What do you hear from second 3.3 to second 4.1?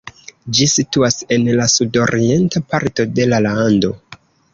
lando.